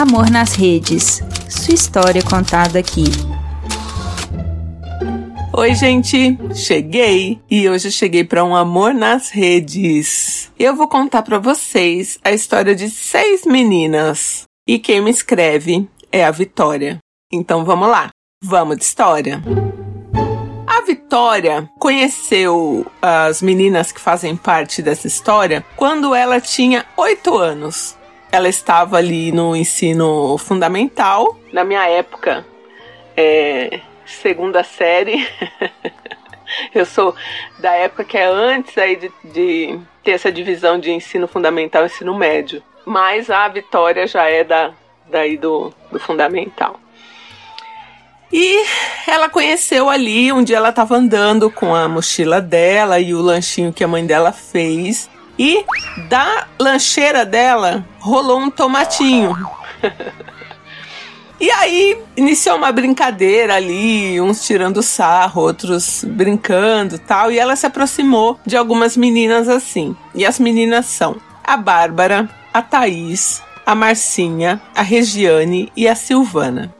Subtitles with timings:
[0.00, 1.22] Amor nas Redes.
[1.46, 3.04] Sua história contada aqui.
[5.52, 10.50] Oi, gente, cheguei e hoje cheguei para um amor nas redes.
[10.58, 16.24] Eu vou contar para vocês a história de seis meninas e quem me escreve é
[16.24, 16.96] a Vitória.
[17.30, 18.08] Então vamos lá,
[18.42, 19.42] vamos de história.
[20.66, 27.99] A Vitória conheceu as meninas que fazem parte dessa história quando ela tinha oito anos.
[28.32, 31.36] Ela estava ali no ensino fundamental.
[31.52, 32.46] Na minha época,
[33.16, 35.26] é, segunda série.
[36.74, 37.14] Eu sou
[37.58, 41.86] da época que é antes aí de, de, ter essa divisão de ensino fundamental e
[41.86, 42.62] ensino médio.
[42.84, 44.72] Mas a Vitória já é da,
[45.08, 46.78] daí do, do fundamental.
[48.32, 48.64] E
[49.08, 53.72] ela conheceu ali, um dia ela estava andando com a mochila dela e o lanchinho
[53.72, 55.10] que a mãe dela fez.
[55.42, 55.64] E
[56.10, 59.34] da lancheira dela rolou um tomatinho.
[61.40, 67.32] e aí iniciou uma brincadeira ali, uns tirando sarro, outros brincando tal.
[67.32, 69.96] E ela se aproximou de algumas meninas assim.
[70.14, 76.74] E as meninas são a Bárbara, a Thaís, a Marcinha, a Regiane e a Silvana.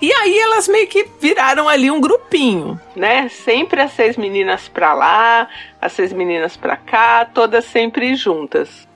[0.00, 3.28] E aí elas meio que viraram ali um grupinho, né?
[3.28, 5.48] Sempre as seis meninas pra lá,
[5.80, 8.86] as seis meninas pra cá, todas sempre juntas.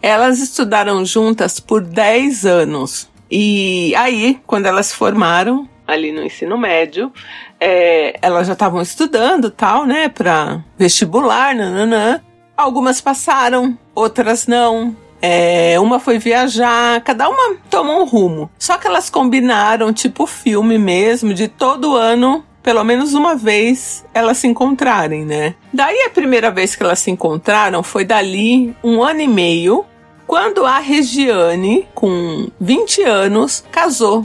[0.00, 3.10] Elas estudaram juntas por 10 anos.
[3.28, 7.12] E aí, quando elas formaram, ali no ensino médio,
[7.58, 12.20] é, elas já estavam estudando tal, né, para vestibular, nananã.
[12.56, 14.96] Algumas passaram, outras não.
[15.20, 18.50] É, uma foi viajar, cada uma tomou um rumo.
[18.58, 24.38] Só que elas combinaram, tipo filme mesmo, de todo ano pelo menos uma vez elas
[24.38, 25.54] se encontrarem, né?
[25.72, 29.84] Daí a primeira vez que elas se encontraram foi dali um ano e meio,
[30.26, 34.20] quando a Regiane, com 20 anos, casou.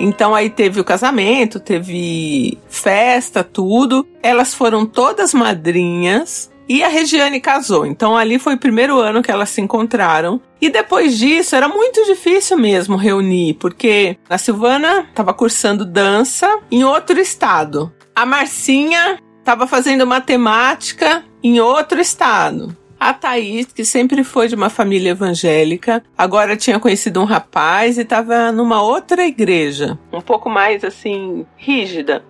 [0.00, 4.06] Então aí teve o casamento, teve festa, tudo.
[4.22, 7.86] Elas foram todas madrinhas e a Regiane casou.
[7.86, 10.40] Então ali foi o primeiro ano que elas se encontraram.
[10.60, 16.84] E depois disso era muito difícil mesmo reunir, porque a Silvana estava cursando dança em
[16.84, 17.92] outro estado.
[18.14, 22.74] A Marcinha estava fazendo matemática em outro estado.
[22.98, 28.00] A Thaís, que sempre foi de uma família evangélica, agora tinha conhecido um rapaz e
[28.00, 32.24] estava numa outra igreja, um pouco mais assim, rígida.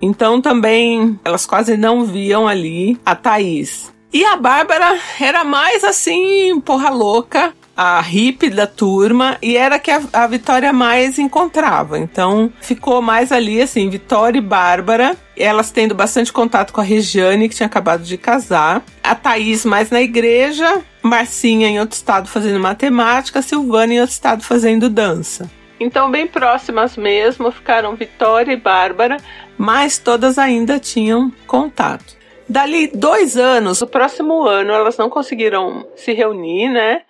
[0.00, 3.92] Então também elas quase não viam ali a Thaís.
[4.12, 9.90] E a Bárbara era mais assim, porra louca, a hippie da turma e era que
[9.90, 11.98] a, a, Vitória mais encontrava.
[11.98, 17.48] Então ficou mais ali assim, Vitória e Bárbara, elas tendo bastante contato com a Regiane,
[17.48, 22.58] que tinha acabado de casar, a Thaís mais na igreja, Marcinha em outro estado fazendo
[22.58, 25.50] matemática, Silvana em outro estado fazendo dança.
[25.78, 29.18] Então, bem próximas mesmo, ficaram Vitória e Bárbara,
[29.58, 32.16] mas todas ainda tinham contato.
[32.48, 37.02] Dali dois anos, no próximo ano, elas não conseguiram se reunir, né?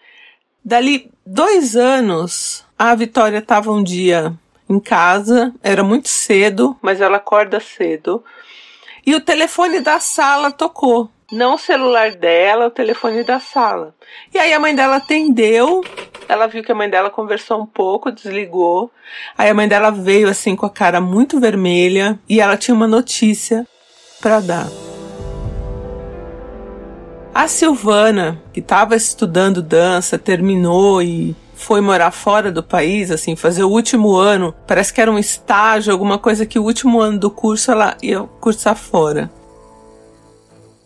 [0.65, 4.33] Dali dois anos, a Vitória estava um dia
[4.69, 8.25] em casa, era muito cedo, mas ela acorda cedo,
[9.05, 11.11] e o telefone da sala tocou.
[11.31, 13.95] Não o celular dela, o telefone da sala.
[14.33, 15.85] E aí a mãe dela atendeu,
[16.29, 18.91] ela viu que a mãe dela conversou um pouco, desligou.
[19.37, 22.89] Aí a mãe dela veio assim com a cara muito vermelha e ela tinha uma
[22.89, 23.67] notícia
[24.21, 24.67] para dar.
[27.35, 33.63] A Silvana, que estava estudando dança, terminou e foi morar fora do país, assim, fazer
[33.63, 34.55] o último ano.
[34.67, 38.23] Parece que era um estágio, alguma coisa que o último ano do curso ela ia
[38.41, 39.31] cursar fora.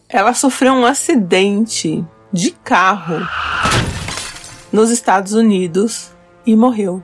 [0.09, 3.21] Ela sofreu um acidente de carro
[4.73, 6.13] nos Estados Unidos
[6.47, 7.03] e morreu.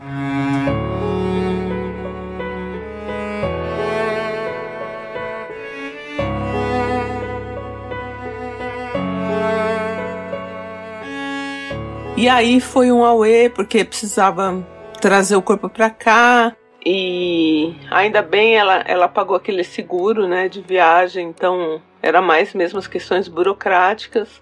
[12.17, 14.67] E aí foi um auê, porque precisava
[15.03, 16.57] trazer o corpo para cá.
[16.85, 22.79] E ainda bem ela, ela pagou aquele seguro né, de viagem, então era mais mesmo
[22.79, 24.41] as questões burocráticas.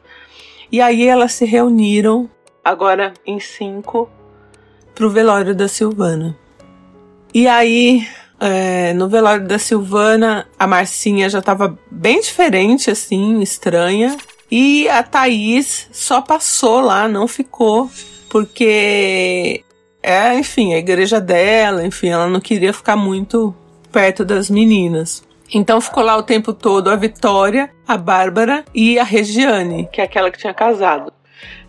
[0.71, 2.31] E aí elas se reuniram,
[2.65, 4.09] agora em cinco,
[4.95, 6.37] para o velório da Silvana.
[7.33, 8.07] E aí,
[8.41, 14.17] é, no velório da Silvana, a Marcinha já estava bem diferente, assim, estranha.
[14.51, 17.91] E a Thaís só passou lá, não ficou,
[18.29, 19.65] porque
[20.07, 23.55] é, enfim, a igreja dela, enfim, ela não queria ficar muito
[23.91, 25.25] perto das meninas.
[25.53, 30.05] Então ficou lá o tempo todo a Vitória, a Bárbara e a Regiane, que é
[30.05, 31.11] aquela que tinha casado.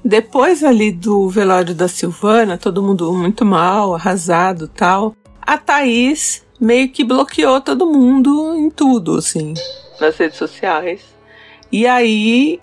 [0.03, 5.15] Depois ali do velório da Silvana, todo mundo muito mal, arrasado tal.
[5.41, 9.53] A Thaís meio que bloqueou todo mundo em tudo, assim,
[10.00, 11.01] nas redes sociais.
[11.71, 12.59] E aí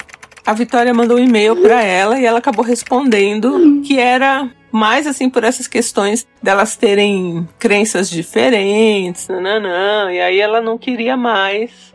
[0.46, 5.28] a Vitória mandou um e-mail para ela e ela acabou respondendo que era mais assim
[5.28, 11.94] por essas questões delas terem crenças diferentes, nananã, e aí ela não queria mais,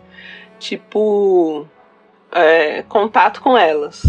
[0.60, 1.68] tipo,
[2.32, 4.04] é, contato com elas.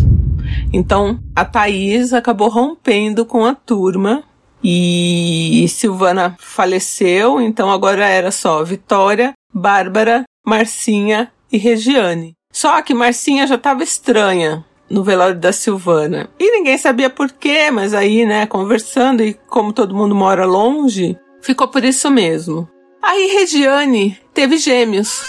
[0.73, 4.25] Então a Thaís acabou rompendo com a turma
[4.63, 12.35] e Silvana faleceu, então agora era só Vitória, Bárbara, Marcinha e Regiane.
[12.53, 16.31] Só que Marcinha já estava estranha no velório da Silvana.
[16.39, 21.17] E ninguém sabia por quê, mas aí, né, conversando e como todo mundo mora longe,
[21.41, 22.69] ficou por isso mesmo.
[23.03, 25.23] Aí Regiane teve gêmeos.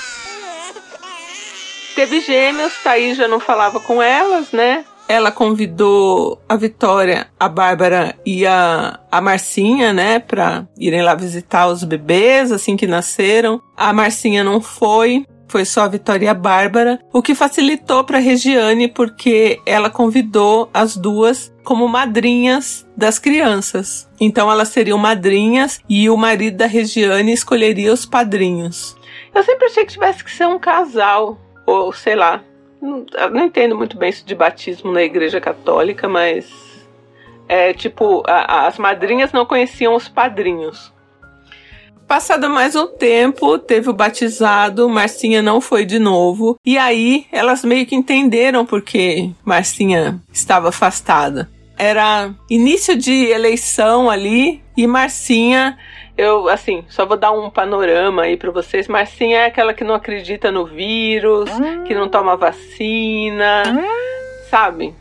[1.95, 4.86] Teve gêmeos, Thaís já não falava com elas, né?
[5.10, 11.68] Ela convidou a Vitória, a Bárbara e a, a Marcinha, né, pra irem lá visitar
[11.68, 13.60] os bebês assim que nasceram.
[13.76, 18.20] A Marcinha não foi, foi só a Vitória e a Bárbara, o que facilitou para
[18.20, 24.08] Regiane porque ela convidou as duas como madrinhas das crianças.
[24.22, 28.96] Então elas seriam madrinhas e o marido da Regiane escolheria os padrinhos.
[29.34, 32.44] Eu sempre achei que tivesse que ser um casal, ou sei lá,
[32.81, 36.50] não, não entendo muito bem isso de batismo na igreja católica, mas
[37.48, 40.94] é tipo, a, as madrinhas não conheciam os padrinhos.
[42.08, 46.58] Passado mais um tempo, teve o batizado, Marcinha não foi de novo.
[46.66, 51.48] E aí elas meio que entenderam porque Marcinha estava afastada.
[51.78, 55.78] Era início de eleição ali e Marcinha
[56.19, 58.89] eu, assim, só vou dar um panorama aí para vocês.
[58.89, 61.50] Marcinha é aquela que não acredita no vírus,
[61.88, 63.63] que não toma vacina,
[64.50, 64.94] sabe?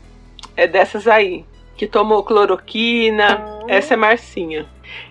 [0.55, 1.43] É dessas aí.
[1.75, 3.43] Que tomou cloroquina.
[3.67, 4.65] Essa é Marcinha.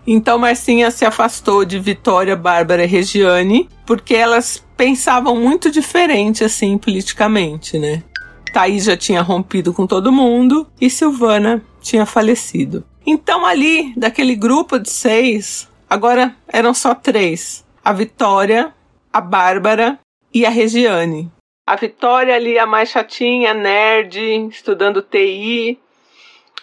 [0.07, 6.79] Então Marcinha se afastou de Vitória, Bárbara e Regiane, porque elas pensavam muito diferente, assim,
[6.79, 8.03] politicamente, né?
[8.51, 12.83] Thaís já tinha rompido com todo mundo e Silvana tinha falecido.
[13.07, 18.75] Então, ali, daquele grupo de seis, Agora eram só três: a Vitória,
[19.13, 19.99] a Bárbara
[20.33, 21.31] e a Regiane.
[21.67, 24.19] A Vitória ali, a mais chatinha, nerd,
[24.49, 25.79] estudando TI.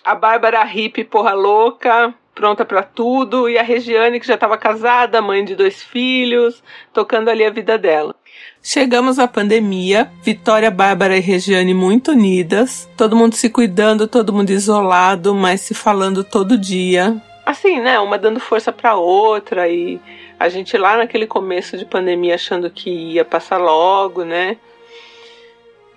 [0.04, 3.50] A Bárbara hippie, porra louca, pronta para tudo.
[3.50, 6.63] E a Regiane, que já estava casada, mãe de dois filhos,
[6.94, 8.16] tocando ali a vida dela.
[8.62, 14.50] Chegamos à pandemia, Vitória, Bárbara e Regiane muito unidas, todo mundo se cuidando, todo mundo
[14.50, 17.16] isolado, mas se falando todo dia,
[17.56, 20.00] assim, né, uma dando força para outra e
[20.40, 24.57] a gente lá naquele começo de pandemia achando que ia passar logo, né?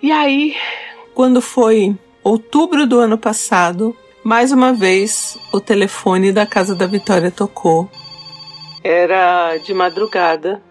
[0.01, 0.55] E aí,
[1.13, 7.29] quando foi outubro do ano passado, mais uma vez o telefone da casa da Vitória
[7.29, 7.89] tocou.
[8.81, 10.61] Era de madrugada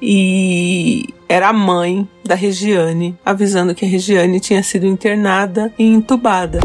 [0.00, 6.60] e era a mãe da Regiane avisando que a Regiane tinha sido internada e entubada.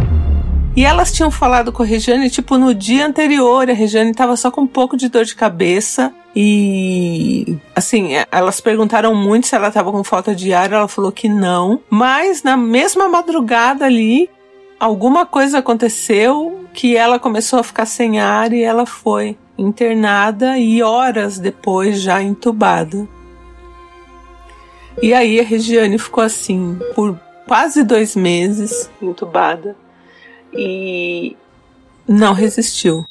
[0.76, 4.50] E elas tinham falado com a Regiane, tipo, no dia anterior, a Regiane estava só
[4.50, 6.12] com um pouco de dor de cabeça.
[6.36, 11.12] E assim, é, elas perguntaram muito se ela estava com falta de ar, ela falou
[11.12, 11.80] que não.
[11.92, 14.28] Mas na mesma madrugada ali,
[14.80, 20.82] alguma coisa aconteceu que ela começou a ficar sem ar e ela foi internada e
[20.82, 23.08] horas depois já entubada.
[25.04, 27.16] E aí a Regiane ficou assim por
[27.48, 29.83] quase dois meses entubada
[30.56, 31.36] e
[32.08, 33.06] não resistiu.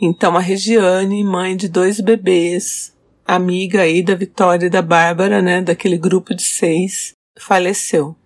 [0.00, 5.60] Então a Regiane, mãe de dois bebês, amiga aí da Vitória e da Bárbara, né,
[5.60, 8.16] daquele grupo de seis, faleceu.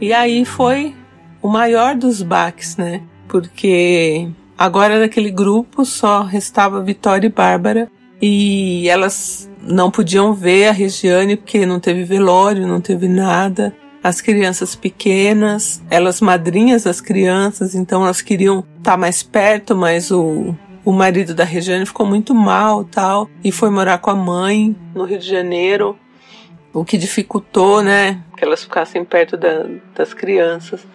[0.00, 0.94] E aí foi
[1.42, 3.02] o maior dos baques, né?
[3.26, 10.72] Porque agora daquele grupo só restava Vitória e Bárbara e elas não podiam ver a
[10.72, 13.74] Regiane porque não teve velório, não teve nada.
[14.02, 20.54] As crianças pequenas, elas madrinhas das crianças, então elas queriam estar mais perto, mas o,
[20.84, 25.04] o marido da Regiane ficou muito mal tal e foi morar com a mãe no
[25.04, 25.98] Rio de Janeiro,
[26.72, 30.86] o que dificultou, né, que elas ficassem perto da, das crianças.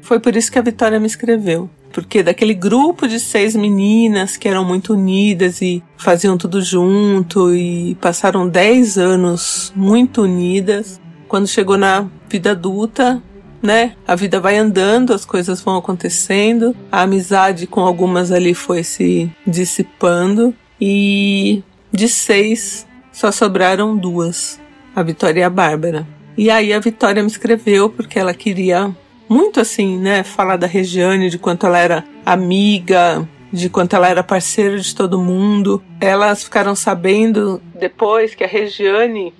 [0.00, 4.46] Foi por isso que a Vitória me escreveu porque daquele grupo de seis meninas que
[4.46, 11.78] eram muito unidas e faziam tudo junto e passaram dez anos muito unidas, quando chegou
[11.78, 13.22] na vida adulta,
[13.62, 13.94] né?
[14.06, 19.32] A vida vai andando, as coisas vão acontecendo, a amizade com algumas ali foi se
[19.46, 24.60] dissipando e de seis só sobraram duas,
[24.94, 26.06] a Vitória e a Bárbara.
[26.36, 28.94] E aí a Vitória me escreveu porque ela queria
[29.28, 34.22] muito assim, né, falar da Regiane, de quanto ela era amiga, de quanto ela era
[34.22, 35.82] parceira de todo mundo.
[36.00, 39.32] Elas ficaram sabendo depois que a Regiane,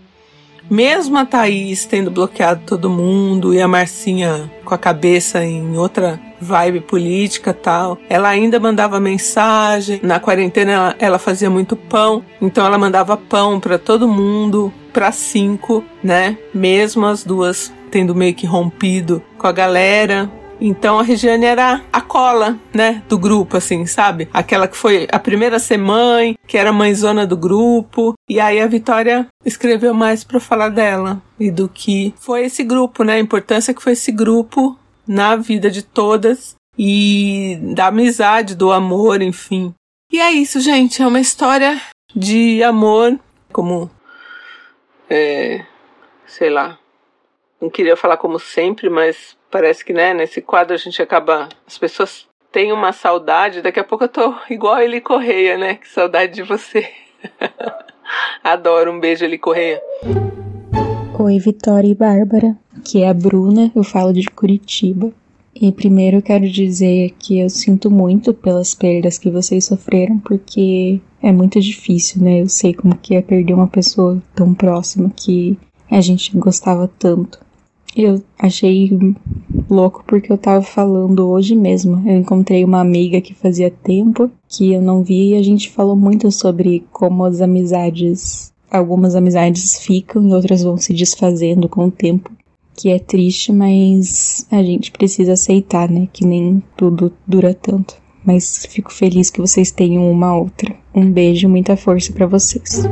[0.71, 6.21] mesmo a Thaís tendo bloqueado todo mundo e a Marcinha com a cabeça em outra
[6.40, 7.99] vibe política tal.
[8.09, 10.00] Ela ainda mandava mensagem.
[10.02, 15.12] Na quarentena ela, ela fazia muito pão, então ela mandava pão para todo mundo, para
[15.12, 16.37] cinco, né?
[16.52, 20.31] Mesmo as duas tendo meio que rompido com a galera.
[20.61, 24.28] Então a Regiane era a cola, né, do grupo, assim, sabe?
[24.33, 28.14] Aquela que foi a primeira ser mãe, que era mãezona do grupo.
[28.28, 33.05] E aí a Vitória escreveu mais para falar dela e do que foi esse grupo,
[33.05, 33.14] né?
[33.14, 39.23] A importância que foi esse grupo na vida de todas e da amizade, do amor,
[39.23, 39.75] enfim.
[40.12, 41.02] E é isso, gente.
[41.02, 41.81] É uma história
[42.14, 43.19] de amor,
[43.52, 43.90] como.
[45.09, 45.64] É,
[46.26, 46.78] sei lá.
[47.61, 51.49] Não queria falar como sempre, mas parece que, né, nesse quadro a gente acaba.
[51.67, 53.63] As pessoas têm uma saudade.
[53.63, 55.77] Daqui a pouco eu tô igual ele Correia, né?
[55.77, 56.89] Que saudade de você.
[58.45, 58.93] Adoro.
[58.93, 59.81] Um beijo, ele Correia.
[61.19, 65.13] Oi, Vitória e Bárbara que é a Bruna, eu falo de Curitiba.
[65.55, 71.01] E primeiro eu quero dizer que eu sinto muito pelas perdas que vocês sofreram, porque
[71.23, 72.43] é muito difícil, né?
[72.43, 75.59] Eu sei como que é perder uma pessoa tão próxima que
[75.91, 77.41] a gente gostava tanto.
[77.97, 78.91] Eu achei
[79.71, 82.07] louco porque eu tava falando hoje mesmo.
[82.07, 85.97] Eu encontrei uma amiga que fazia tempo que eu não via e a gente falou
[85.97, 91.91] muito sobre como as amizades, algumas amizades ficam e outras vão se desfazendo com o
[91.91, 92.31] tempo
[92.76, 96.07] que é triste, mas a gente precisa aceitar, né?
[96.12, 97.95] Que nem tudo dura tanto.
[98.23, 100.76] Mas fico feliz que vocês tenham uma outra.
[100.95, 102.87] Um beijo, muita força para vocês.